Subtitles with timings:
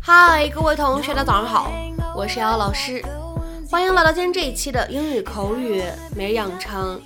[0.00, 1.70] 嗨，各位同学，大家早上好，
[2.16, 3.04] 我是瑶老师，
[3.70, 5.82] 欢迎来到今天这一期的英语口语
[6.16, 7.00] 每日养成。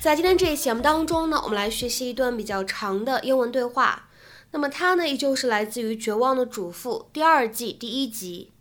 [0.00, 4.04] 在今天这一节目当中呢，我们来学习一段比较长的英文对话。
[4.51, 8.53] 那么它呢，依旧是来自于《绝望的主妇》第二季第一集。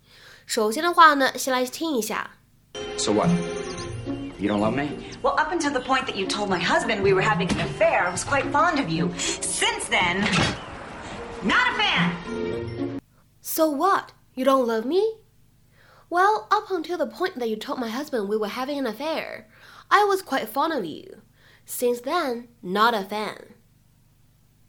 [0.46, 2.38] 首先的话呢，先来听一下。
[2.96, 3.30] So what?
[4.38, 4.88] You don't love me?
[5.22, 8.06] Well, up until the point that you told my husband we were having an affair,
[8.06, 9.10] I was quite fond of you.
[9.16, 10.24] Since then,
[11.42, 13.00] not a fan.
[13.40, 14.12] So what?
[14.34, 15.02] You don't love me?
[16.10, 19.48] Well, up until the point that you told my husband we were having an affair,
[19.90, 21.22] I was quite fond of you.
[21.64, 23.54] Since then, not a fan.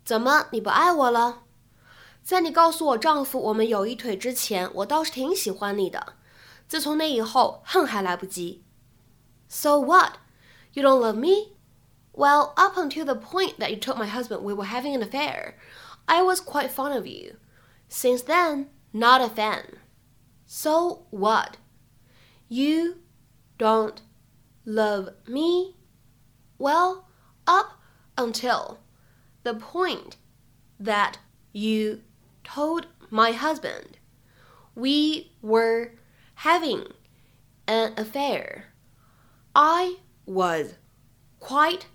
[0.03, 1.43] 怎么，你不爱我了？
[2.23, 6.13] 在你告诉我丈夫我们有一腿之前，我倒是挺喜欢你的。
[6.67, 8.65] 自从那以后，恨还来不及。
[9.47, 10.15] So what?
[10.73, 11.55] You don't love me?
[12.11, 15.53] Well, up until the point that you told my husband we were having an affair,
[16.05, 17.35] I was quite fond of you.
[17.89, 19.77] Since then, not a fan.
[20.45, 21.57] So what?
[22.49, 22.97] You
[23.57, 24.01] don't
[24.65, 25.75] love me?
[26.57, 27.05] Well,
[27.45, 27.79] up
[28.17, 28.79] until
[29.43, 30.17] the point
[30.79, 31.13] that
[31.51, 32.01] you
[32.43, 33.97] told my husband
[34.75, 35.91] we were
[36.43, 36.93] having
[37.65, 38.65] an affair,
[39.53, 40.75] I was
[41.39, 41.87] quite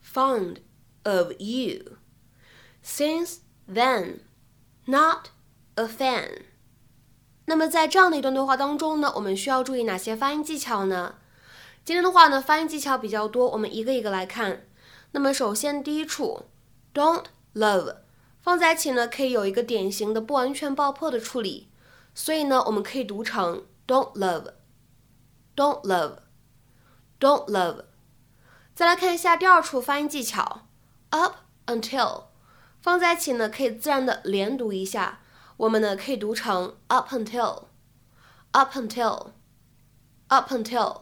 [0.00, 0.60] fond
[1.04, 1.98] of you.
[2.82, 4.20] Since then,
[4.86, 5.30] not
[5.76, 6.44] a fan.
[7.46, 11.16] 那么在这样的一段对话当中呢，我们需要注意哪些发音技巧呢？
[11.84, 14.66] 今天的话呢，发音技巧比较多，我们一个一个来看。
[15.10, 16.46] 那么首先第一处
[16.97, 17.97] ，don't love
[18.41, 21.69] 放在一起呢，可以有一个典型的不完全爆破的处理，
[22.15, 27.83] 所以呢，我们可以读成 don't love，don't love，don't love。
[28.73, 30.61] 再来看一下第二处发音技巧
[31.09, 31.35] ，up
[31.67, 32.23] until。
[32.81, 35.19] 放在一起呢，可以自然的连读一下。
[35.57, 41.01] 我们呢可以读成 up until，up until，up until。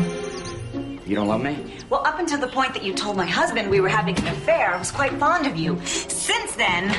[1.08, 1.58] You don't love me?
[1.90, 4.76] Well, up until the point that you told my husband we were having an affair,
[4.76, 5.82] I was quite fond of you.
[5.86, 6.90] Since then,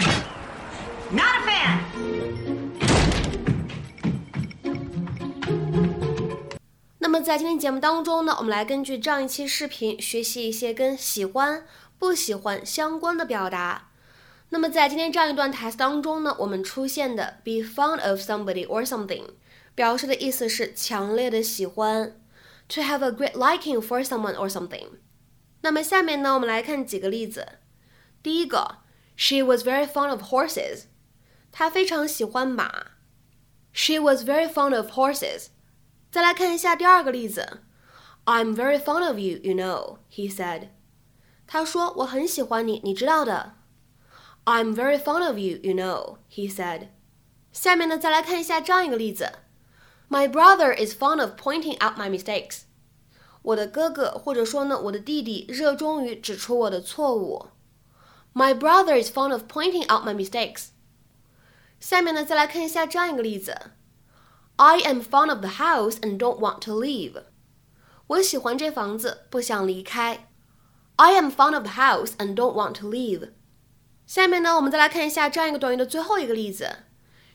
[1.12, 2.07] not a fan.
[7.08, 11.66] 那么在今天节目当中呢，我们来根据这样一期视频学习一些跟喜欢、
[11.98, 13.88] 不喜欢相关的表达。
[14.50, 19.24] 那么在今天这样一段台词当中呢，我们出现的 be fond of somebody or something。
[19.74, 22.20] 表示的意思是强烈的喜欢
[22.68, 24.88] ，to have a great liking for someone or something。
[25.62, 27.48] 那么下面呢，我们来看几个例子。
[28.22, 28.80] 第一个
[29.16, 30.82] ，She was very fond of horses。
[31.50, 32.70] 她非常喜欢马。
[33.72, 35.46] She was very fond of horses。
[36.11, 37.61] 再来看一下第二个例子，
[38.25, 40.69] I'm very fond of you, you know, he said。
[41.45, 43.53] 他说：“我很喜欢你，你知道的。”
[44.45, 46.89] I'm very fond of you, you know, he said.
[47.51, 49.31] 下面呢，再来看一下这样一个例子：
[50.09, 52.61] My brother is fond of pointing out my mistakes.
[53.41, 57.47] 我的哥哥或者说呢，我的弟弟热衷于指出我的错误。
[58.33, 60.67] My brother is fond of pointing out my mistakes.
[61.79, 63.71] 下面呢，再来看一下这样一个例子
[64.57, 67.23] ：I am fond of the house and don't want to leave.
[68.07, 70.29] 我喜欢这房子，不想离开。
[70.97, 73.31] I am fond of the house and don't want to leave.
[74.05, 76.83] 下面呢，我们再来看一下这样一个短语的最后一个例子。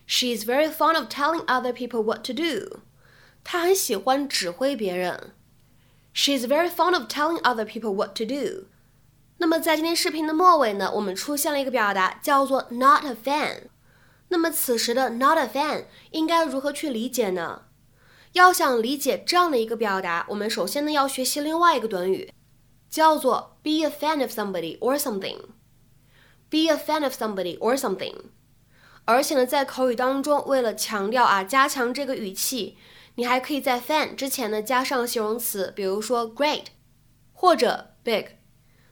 [0.06, 2.80] She is very fond of telling other people what to do.
[3.42, 5.32] 她很喜欢指挥别人。
[6.12, 8.66] She is very fond of telling other people what to do.
[9.38, 13.68] 那么在今天视频的末尾呢，我们出现了一个表达，叫做 not a fan。
[14.33, 17.65] 那么此时的 not a fan 应该如何去理解呢？
[18.31, 22.33] 要想理解这样的一个表达，我们首先呢要学习另外一个短语，
[22.89, 25.37] 叫做 be a fan of somebody or something。
[26.49, 28.15] be a fan of somebody or something。
[29.05, 32.75] 而且呢，在口语当中，为了强调啊，加强这个语气，
[33.13, 36.65] 你还可以在 fan 之前呢加上形容词，比如说 great
[37.33, 38.29] 或者 big。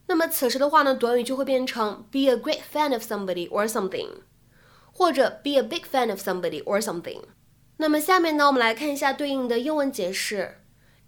[0.05, 4.09] 那么此时的话呢，短语就会变成 be a great fan of somebody or something，
[4.92, 7.22] 或者 be a big fan of somebody or something。
[7.76, 10.58] 那么下面呢，我们来看一下对应的英文解释。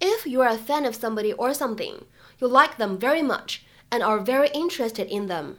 [0.01, 2.03] If you are a fan of somebody or something,
[2.39, 3.61] you like them very much
[3.91, 5.55] and are very interested in them。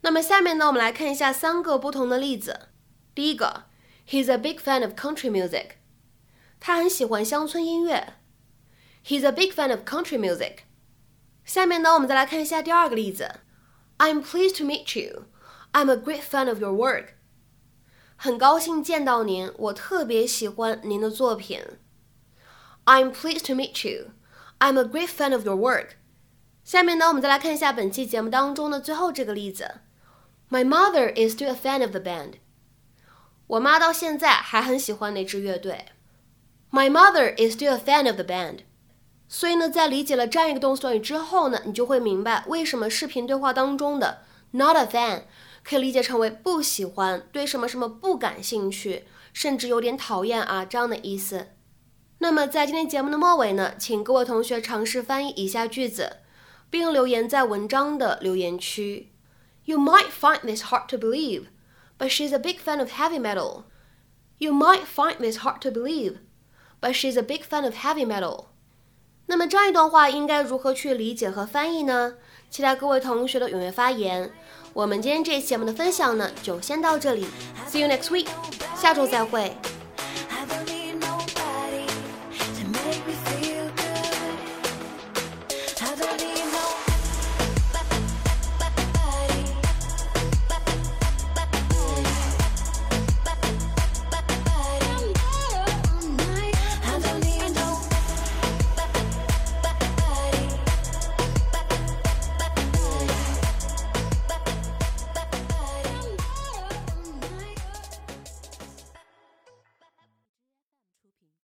[0.00, 2.68] 那么下面呢，我们来看一下三个不同的例子。
[3.14, 3.64] 第一个，
[4.08, 5.76] He's a big fan of country music。
[6.60, 8.14] 他很喜欢乡村音乐。
[9.06, 10.58] He's a big fan of country music。
[11.44, 13.30] 下面呢，我们再来看一下第二个例子。
[13.98, 15.26] I'm pleased to meet you.
[15.72, 17.14] I'm a great fan of your work.
[18.21, 21.61] 很高兴见到您，我特别喜欢您的作品。
[22.83, 24.07] I'm pleased to meet you.
[24.59, 25.91] I'm a great fan of your work.
[26.65, 29.75] 下面呢，我们再来看一下本期节目当中的最后这个例子。
[30.49, 32.33] My mother is still a fan of the band.
[33.47, 35.85] 我妈到现在还很喜欢那支乐队。
[36.71, 38.65] My mother is still a fan of the band.
[39.29, 45.21] 所以呢，在理解了这样一个动词短语之后呢，你就会明白为什么视频对话当中的 not a fan
[45.63, 51.47] 可以理解成为不喜欢、对什么什么不感兴趣，甚至有点讨厌啊这样的意思。
[52.19, 56.17] 那么在今天节目的末尾呢，请各位同学尝试翻译以下句子，
[56.69, 59.11] 并留言在文章的留言区。
[59.63, 61.45] You might find this hard to believe,
[61.97, 63.63] but she's a big fan of heavy metal.
[64.37, 66.17] You might find this hard to believe,
[66.81, 68.45] but she's a big fan of heavy metal.
[69.27, 72.15] 那么这样一段话应该如何去理解和翻译呢？
[72.49, 74.31] 期待各位同学的踊跃发言。
[74.79, 77.27] 我们今天这期节目的分享呢，就先到这里。
[77.69, 78.27] See you next week，
[78.77, 79.53] 下周再会。